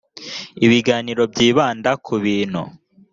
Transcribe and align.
ibiganiro 0.65 1.21
byibanda 1.31 1.89
ku 2.05 2.13
bintu 2.23 2.61